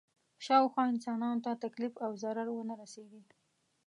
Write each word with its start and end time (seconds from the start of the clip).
شاوخوا 0.45 0.83
انسانانو 0.93 1.43
ته 1.45 1.51
تکلیف 1.63 1.93
او 2.05 2.11
ضرر 2.21 2.47
ونه 2.51 2.73
رسېږي. 2.81 3.21